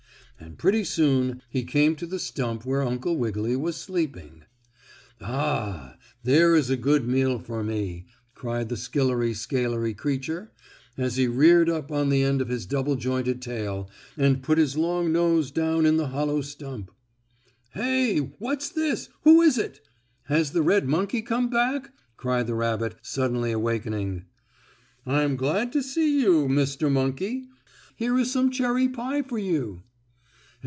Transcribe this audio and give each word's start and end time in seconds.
And 0.43 0.57
pretty 0.57 0.83
soon 0.83 1.39
he 1.51 1.63
came 1.63 1.95
to 1.97 2.07
the 2.07 2.17
stump 2.17 2.65
where 2.65 2.81
Uncle 2.81 3.15
Wiggily 3.15 3.55
was 3.55 3.75
sleeping. 3.77 4.43
"Ah, 5.21 5.97
there 6.23 6.55
is 6.55 6.71
a 6.71 6.75
good 6.75 7.07
meal 7.07 7.37
for 7.37 7.63
me!" 7.63 8.07
cried 8.33 8.69
the 8.69 8.75
skillery 8.75 9.35
scalery 9.35 9.93
creature, 9.93 10.51
as 10.97 11.15
he 11.17 11.27
reared 11.27 11.69
up 11.69 11.91
on 11.91 12.09
the 12.09 12.23
end 12.23 12.41
of 12.41 12.47
his 12.49 12.65
double 12.65 12.95
jointed 12.95 13.39
tail 13.39 13.87
and 14.17 14.41
put 14.41 14.57
his 14.57 14.75
long 14.75 15.11
nose 15.13 15.51
down 15.51 15.85
in 15.85 15.97
the 15.97 16.07
hollow 16.07 16.41
stump. 16.41 16.89
"Hey! 17.75 18.17
What's 18.39 18.69
this? 18.69 19.09
Who 19.21 19.43
is 19.43 19.59
it? 19.59 19.81
Has 20.23 20.53
the 20.53 20.63
red 20.63 20.87
monkey 20.89 21.21
come 21.21 21.51
back?" 21.51 21.93
cried 22.17 22.47
the 22.47 22.55
rabbit, 22.55 22.95
suddenly 23.03 23.51
awakening. 23.51 24.25
"I'm 25.05 25.35
glad 25.35 25.71
to 25.73 25.83
see 25.83 26.19
you, 26.19 26.47
Mr. 26.47 26.91
Monkey. 26.91 27.45
Here 27.95 28.17
is 28.17 28.31
some 28.31 28.49
cherry 28.49 28.89
pie 28.89 29.21
for 29.21 29.37
you." 29.37 29.83